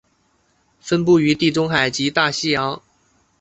[0.79, 2.81] 分布于地中海及东大西洋。